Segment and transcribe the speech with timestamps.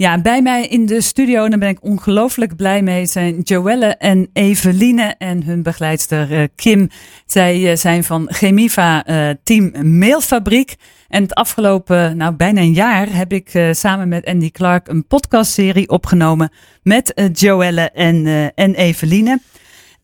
[0.00, 3.86] Ja, bij mij in de studio, en daar ben ik ongelooflijk blij mee, zijn Joelle
[3.86, 6.88] en Eveline en hun begeleidster uh, Kim.
[7.26, 10.76] Zij uh, zijn van Chemiva uh, Team Mailfabriek.
[11.08, 15.88] En het afgelopen, nou bijna een jaar, heb ik samen met Andy Clark een podcastserie
[15.88, 16.52] opgenomen
[16.82, 19.40] met Joelle en, en Eveline.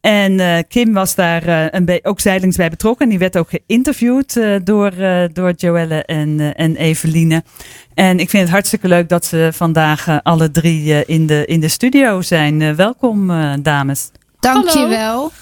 [0.04, 3.08] En uh, Kim was daar uh, een ook zijdelings bij betrokken.
[3.08, 4.92] Die werd ook geïnterviewd uh, door,
[5.32, 7.42] door Joelle en, en Eveline.
[7.94, 11.68] En ik vind het hartstikke leuk dat ze vandaag alle drie in, de, in de
[11.68, 12.76] studio zijn.
[12.76, 13.26] welkom,
[13.62, 14.10] dames.
[14.40, 15.32] Dankjewel.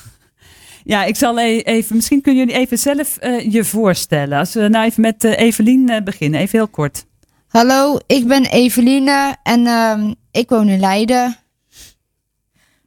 [0.85, 3.19] Ja, ik zal e-, even, misschien kunnen jullie even zelf
[3.49, 4.39] je voorstellen.
[4.39, 7.05] Als we nou even met Eveline beginnen, even heel kort.
[7.49, 11.42] Hallo, ik ben Eveline en ehm, ik woon in Leiden.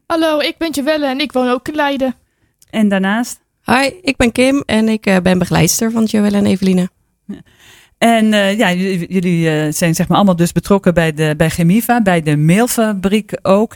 [0.08, 2.16] Hallo, ik ben Jewelle en ik woon ook in Leiden.
[2.70, 3.40] En daarnaast?
[3.64, 6.90] Hi, ik ben Kim en ik uh, ben begeleidster van Joelle en Eveline.
[7.98, 12.02] En uh, ja, jullie, uh, zijn zeg maar allemaal dus betrokken bij, de, bij Chemiva,
[12.02, 13.76] bij de mailfabriek ook.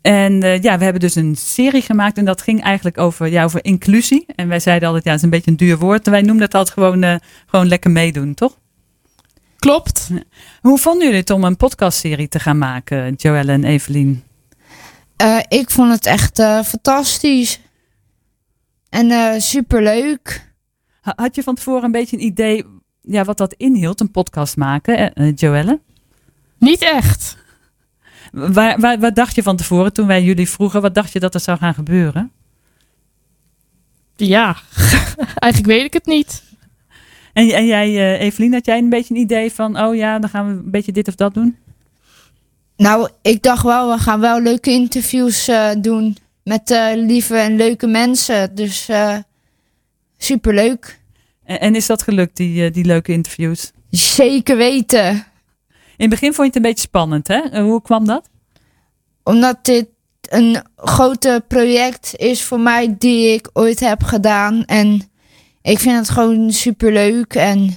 [0.00, 3.64] En ja, we hebben dus een serie gemaakt en dat ging eigenlijk over, ja, over
[3.64, 4.26] inclusie.
[4.34, 6.06] En wij zeiden altijd, ja, het is een beetje een duur woord.
[6.06, 8.58] En wij noemen dat altijd gewoon, gewoon lekker meedoen, toch?
[9.58, 10.10] Klopt.
[10.60, 14.22] Hoe vonden jullie het om een podcastserie te gaan maken, Joelle en Evelien?
[15.22, 17.60] Uh, ik vond het echt uh, fantastisch.
[18.88, 20.52] En uh, superleuk.
[21.00, 22.64] Had je van tevoren een beetje een idee
[23.02, 25.80] ja, wat dat inhield, een podcast maken, eh, Joelle?
[26.58, 27.36] Niet echt.
[28.32, 30.82] Waar, waar, wat dacht je van tevoren toen wij jullie vroegen?
[30.82, 32.32] Wat dacht je dat er zou gaan gebeuren?
[34.16, 34.56] Ja,
[35.38, 36.42] eigenlijk weet ik het niet.
[37.32, 40.46] En, en jij, Evelien, had jij een beetje een idee van, oh ja, dan gaan
[40.46, 41.56] we een beetje dit of dat doen?
[42.78, 47.56] Nou, ik dacht wel, we gaan wel leuke interviews uh, doen met uh, lieve en
[47.56, 48.54] leuke mensen.
[48.54, 49.16] Dus uh,
[50.18, 51.00] superleuk.
[51.44, 53.72] En, en is dat gelukt, die, die leuke interviews?
[53.90, 55.10] Zeker weten.
[55.96, 57.62] In het begin vond je het een beetje spannend, hè?
[57.62, 58.28] Hoe kwam dat?
[59.22, 59.86] Omdat dit
[60.28, 64.64] een grote project is voor mij die ik ooit heb gedaan.
[64.64, 65.10] En
[65.62, 67.34] ik vind het gewoon superleuk.
[67.34, 67.76] En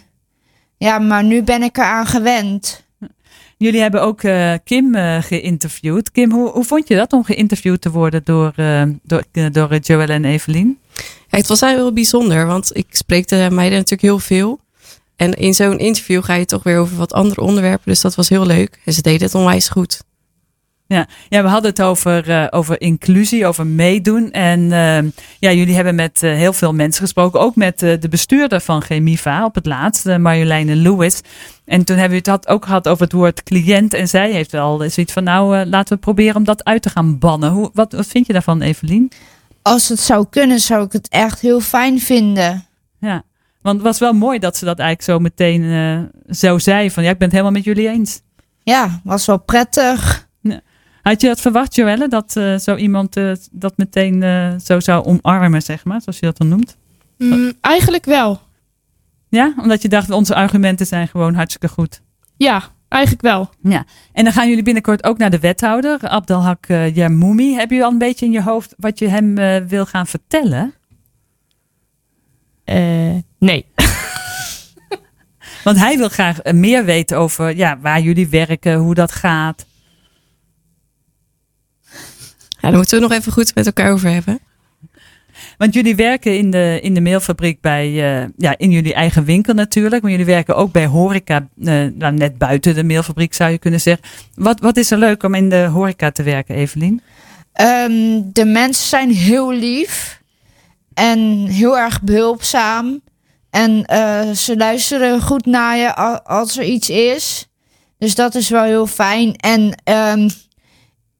[0.78, 2.81] ja, maar nu ben ik eraan gewend.
[3.62, 6.12] Jullie hebben ook uh, Kim uh, geïnterviewd.
[6.12, 10.14] Kim, hoe, hoe vond je dat om geïnterviewd te worden door, uh, door, door Joelle
[10.14, 10.80] en Evelien?
[11.28, 14.60] Ja, het was heel bijzonder, want ik spreek de meiden natuurlijk heel veel.
[15.16, 17.86] En in zo'n interview ga je toch weer over wat andere onderwerpen.
[17.86, 18.80] Dus dat was heel leuk.
[18.86, 20.04] En ze deden het onwijs goed.
[20.92, 24.32] Ja, ja we hadden het over, uh, over inclusie, over meedoen.
[24.32, 27.40] En uh, ja, jullie hebben met uh, heel veel mensen gesproken.
[27.40, 31.22] Ook met de bestuurder van Chemiva op het laatst, Marjoleine Lewis.
[31.66, 33.94] En toen hebben we het ook gehad over het woord cliënt.
[33.94, 37.20] En zij heeft wel zoiets van, nou, laten we proberen om dat uit te gaan
[37.20, 37.52] bannen.
[37.52, 39.12] Hoe, wat, wat vind je daarvan, Evelien?
[39.62, 42.66] Als het zou kunnen, zou ik het echt heel fijn vinden.
[43.00, 43.24] Ja,
[43.62, 46.92] want het was wel mooi dat ze dat eigenlijk zo meteen zo zei.
[46.92, 48.22] Van, ja, ik ben het helemaal met jullie eens.
[48.64, 50.30] Ja, was wel prettig.
[51.02, 55.06] Had je dat verwacht, Joelle, dat uh, zo iemand uh, dat meteen uh, zo zou
[55.06, 56.78] omarmen, zeg maar, zoals je dat dan noemt?
[57.18, 58.42] Mm, eigenlijk wel.
[59.30, 62.02] Ja, omdat je dacht, onze argumenten zijn gewoon hartstikke goed.
[62.38, 63.50] Ja, eigenlijk wel.
[63.62, 67.58] Ja, en dan gaan jullie binnenkort ook naar de wethouder, Abdelhak uh.
[67.58, 69.36] Heb je al een beetje in je hoofd wat je hem
[69.68, 70.74] wil gaan vertellen?
[73.40, 73.66] nee.
[75.64, 79.66] Want hij wil graag meer weten over ja, waar jullie werken, hoe dat gaat.
[82.62, 84.40] Ja, daar moeten we nog even goed met elkaar over hebben.
[85.58, 89.54] Want jullie werken in de, in de mailfabriek bij, uh, ja, in jullie eigen winkel
[89.54, 90.02] natuurlijk.
[90.02, 93.82] Maar jullie werken ook bij horeca, uh, nou, net buiten de mailfabriek zou je kunnen
[93.82, 94.04] zeggen.
[94.36, 97.02] Wat, wat is er leuk om in de horeca te werken, Evelien?
[97.62, 100.22] Um, de mensen zijn heel lief
[100.94, 103.02] en heel erg behulpzaam.
[103.50, 107.48] En uh, ze luisteren goed naar je als er iets is.
[107.98, 109.36] Dus dat is wel heel fijn.
[109.36, 109.62] En
[110.20, 110.30] um,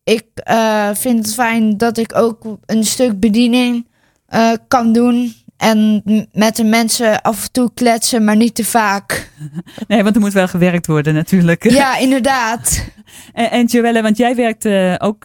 [0.04, 3.88] ik uh, vind het fijn dat ik ook een stuk bediening
[4.30, 5.34] uh, kan doen.
[5.58, 6.04] En
[6.34, 9.30] met de mensen af en toe kletsen, maar niet te vaak.
[9.88, 11.72] Nee, want er moet wel gewerkt worden natuurlijk.
[11.72, 12.86] Ja, inderdaad.
[13.34, 15.24] en, en Joelle, want jij werkt uh, ook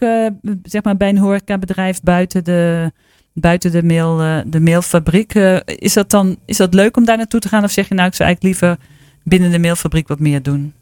[0.62, 2.93] zeg maar bij een horecabedrijf buiten de,
[3.32, 5.34] buiten de, mail, de mailfabriek.
[5.64, 7.64] is, dat dan, is dat leuk om daar naartoe te gaan?
[7.64, 8.79] Of zeg je nou, ik zou eigenlijk liever
[9.22, 10.75] binnen de mailfabriek wat meer doen?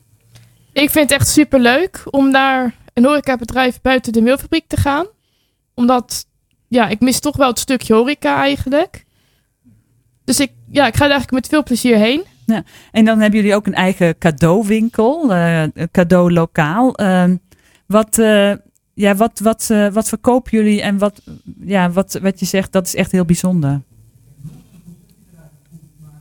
[0.72, 5.06] Ik vind het echt super leuk om daar een horecabedrijf buiten de mailfabriek te gaan.
[5.74, 6.26] Omdat,
[6.68, 9.04] ja, ik mis toch wel het stukje horeca eigenlijk.
[10.24, 12.24] Dus ik, ja, ik ga er eigenlijk met veel plezier heen.
[12.46, 12.62] Ja.
[12.92, 17.00] En dan hebben jullie ook een eigen cadeauwinkel, uh, cadeau lokaal.
[17.00, 17.30] Uh,
[17.86, 18.52] wat, uh,
[18.94, 21.22] ja, wat, wat, uh, wat verkopen jullie en wat,
[21.60, 23.70] ja, wat, wat je zegt, dat is echt heel bijzonder.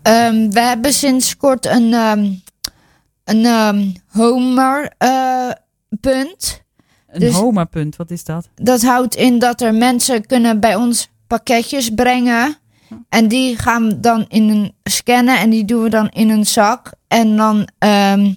[0.08, 2.42] Um, we hebben sinds kort een, um,
[3.24, 6.63] een um, Homer Homa-punt.
[7.14, 8.50] Een Dus- Homa-punt, wat is dat?
[8.56, 12.58] Dat houdt in dat er mensen kunnen bij ons pakketjes brengen.
[13.10, 16.46] En die gaan we dan in een scannen en die doen we dan in een
[16.46, 16.92] zak.
[17.08, 18.34] En dan ehm,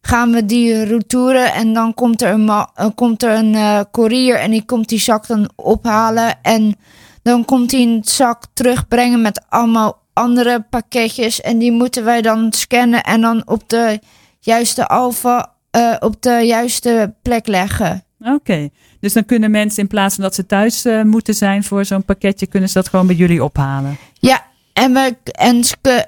[0.00, 4.50] gaan we die retouren en dan komt er een, eh, komt er een courier en
[4.50, 6.42] die komt die zak dan ophalen.
[6.42, 6.76] En
[7.22, 11.40] dan komt hij een zak terugbrengen met allemaal andere pakketjes.
[11.40, 14.00] En die moeten wij dan scannen en dan op de
[14.40, 18.04] juiste alfa, eh, op de juiste plek leggen.
[18.24, 18.68] Oké,
[19.00, 22.04] dus dan kunnen mensen in plaats van dat ze thuis eh, moeten zijn voor zo'n
[22.04, 23.96] pakketje, kunnen ze dat gewoon bij jullie ophalen.
[24.12, 25.62] Ja, en wij, en,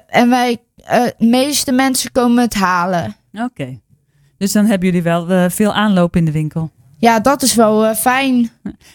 [0.07, 3.15] en wij eh, de meeste mensen komen het halen.
[3.33, 3.79] Oké,
[4.37, 6.71] dus dan hebben jullie wel eh, veel aanloop in de winkel.
[6.97, 8.49] Ja, dat is wel eh, fijn.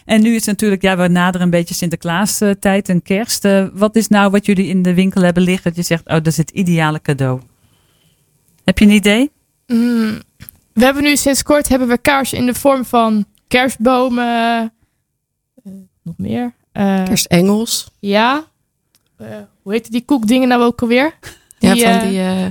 [0.05, 3.47] En nu is het natuurlijk, ja, we naderen een beetje Sinterklaas tijd en kerst.
[3.73, 6.27] Wat is nou wat jullie in de winkel hebben liggen dat je zegt, oh, dat
[6.27, 7.41] is het ideale cadeau?
[8.63, 9.31] Heb je een idee?
[9.67, 10.21] Mm,
[10.73, 14.25] we hebben nu sinds kort hebben we kaarsen in de vorm van kerstbomen.
[15.63, 15.71] eh,
[16.03, 16.53] nog meer.
[16.71, 17.91] Eh, Kerstengels.
[17.99, 18.43] Ja.
[19.17, 19.27] Eh,
[19.61, 21.13] hoe heet die koekdingen nou ook alweer?
[21.59, 22.45] Ja, van die, eh,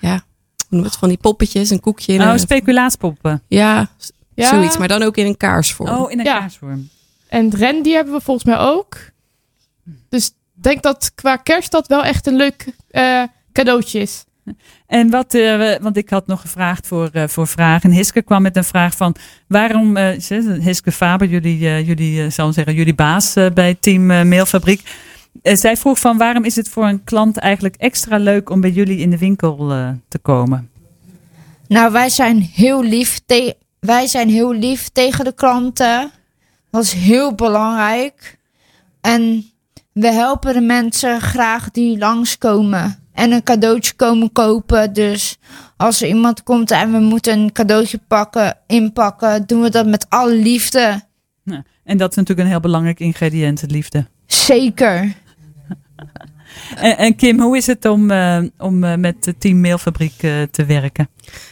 [0.00, 0.24] ja,
[0.68, 0.96] hoe noem het?
[0.96, 2.12] Van die poppetjes, een koekje.
[2.12, 3.42] in Oh, een- speculaaspoppen.
[3.48, 3.90] ja,
[4.34, 4.48] Ja.
[4.48, 4.76] zoiets.
[4.78, 5.90] Maar dan ook in een kaarsvorm.
[5.90, 6.38] Oh, in een Ja.
[6.38, 6.88] kaarsvorm.
[7.28, 8.96] En rendier hebben we volgens mij ook.
[10.08, 14.24] Dus ik denk dat qua kerst dat wel echt een leuk eh, cadeautje is.
[14.86, 17.90] En wat, eh, want ik had nog gevraagd voor, eh, voor vragen.
[17.90, 19.14] Hiske kwam met een vraag van
[19.48, 20.18] waarom, eh,
[20.60, 24.82] Hiske Faber, jullie, jullie zal zeggen, jullie baas bij Team Mailfabriek.
[25.42, 28.98] Zij vroeg van waarom is het voor een klant eigenlijk extra leuk om bij jullie
[28.98, 29.56] in de winkel
[30.08, 30.70] te komen?
[31.68, 33.20] Nou, wij zijn heel lief,
[33.80, 36.10] wij zijn heel lief tegen de klanten.
[36.70, 38.38] Dat is heel belangrijk.
[39.00, 39.44] En
[39.92, 43.03] we helpen de mensen graag die langskomen.
[43.14, 44.92] En een cadeautje komen kopen.
[44.92, 45.38] Dus
[45.76, 50.06] als er iemand komt en we moeten een cadeautje pakken, inpakken, doen we dat met
[50.08, 51.02] alle liefde.
[51.42, 54.06] Nou, en dat is natuurlijk een heel belangrijk ingrediënt, het liefde.
[54.26, 55.14] Zeker.
[56.76, 60.42] En, en Kim, hoe is het om, eh, om eh, met de Team Mailfabriek eh,
[60.42, 61.08] te werken?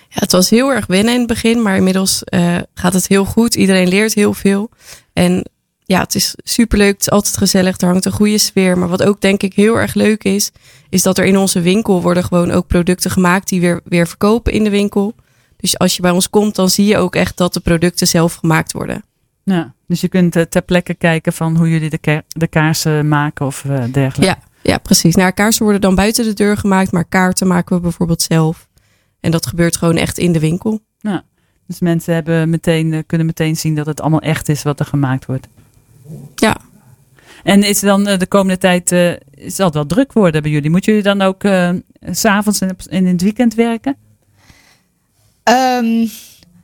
[0.09, 3.25] Ja, het was heel erg wennen in het begin, maar inmiddels eh, gaat het heel
[3.25, 3.55] goed.
[3.55, 4.71] Iedereen leert heel veel.
[5.13, 5.51] En
[5.93, 6.93] ja, het is superleuk.
[6.93, 7.81] Het is altijd gezellig.
[7.81, 8.79] Er hangt een goede sfeer.
[8.79, 10.51] Maar wat ook denk ik heel erg leuk is,
[10.89, 14.53] is dat er in onze winkel worden gewoon ook producten gemaakt die weer, weer verkopen
[14.53, 15.15] in de winkel.
[15.57, 18.35] Dus als je bij ons komt, dan zie je ook echt dat de producten zelf
[18.35, 19.05] gemaakt worden.
[19.45, 23.09] Ja, dus je kunt eh, ter plekke kijken van hoe jullie de, ka- de kaarsen
[23.09, 24.25] maken of eh, dergelijke.
[24.25, 25.15] Ja, ja, precies.
[25.15, 28.69] Nou, kaarsen worden dan buiten de deur gemaakt, maar kaarten maken we bijvoorbeeld zelf.
[29.21, 30.81] En dat gebeurt gewoon echt in de winkel.
[31.67, 34.87] Dus mensen hebben meteen, eh, kunnen meteen zien dat het allemaal echt is wat er
[34.87, 35.49] gemaakt wordt.
[36.43, 36.57] Ja.
[37.43, 39.13] En is dan eh, de komende tijd, eh,
[39.47, 40.71] zal het wel druk worden bij jullie?
[40.71, 43.97] Moeten jullie dan ook eh, s s'avonds en, in het weekend werken?
[45.43, 46.07] Ehm,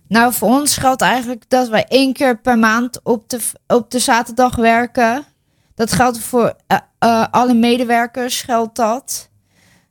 [0.09, 3.99] nou, voor ons geldt eigenlijk dat wij één keer per maand op de, op de
[3.99, 5.25] zaterdag werken.
[5.75, 6.55] Dat geldt voor
[7.31, 9.31] alle medewerkers, geldt dat.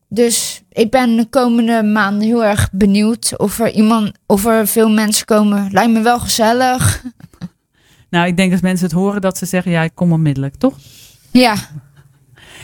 [0.10, 4.89] Dus ik ben de komende maanden heel erg benieuwd of er, iemand, of er veel
[4.89, 5.72] mensen komen.
[5.72, 7.04] Lijkt me wel gezellig.
[8.09, 10.77] Nou, ik denk als mensen het horen dat ze zeggen, ja, ik kom onmiddellijk, toch?
[11.31, 11.56] Ja,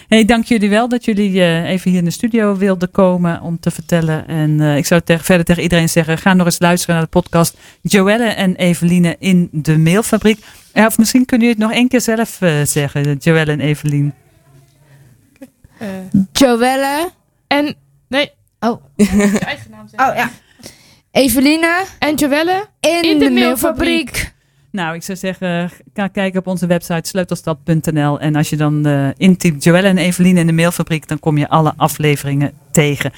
[0.08, 3.60] Hey, dank jullie wel dat jullie eh, even hier in de studio wilden komen om
[3.60, 4.28] te vertellen.
[4.28, 7.10] En eh, ik zou tegen, verder tegen iedereen zeggen, ga nog eens luisteren naar de
[7.10, 10.46] podcast Joelle en Eveline in de mailfabriek.
[10.74, 14.12] Ja, of misschien kunnen jullie het nog één keer zelf eh, zeggen, Joelle en Eveline.
[15.78, 15.88] Eh,
[16.32, 17.10] Joelle.
[17.48, 17.76] en,
[18.08, 18.32] nee.
[18.60, 18.84] Oh.
[18.96, 20.10] Je eigen naam zeggen.
[20.10, 20.30] Oh ja.
[21.12, 22.66] Eveline En Joelle.
[22.80, 24.33] in, In de, de mailfabriek.
[24.74, 28.20] Nou, ik zou zeggen, ga kijken op onze website sleutelstad.nl.
[28.20, 31.50] En als je dan eh intypt Joelle en Eveline in de mailfabriek, dan kom je
[31.50, 33.12] alle afleveringen tegen.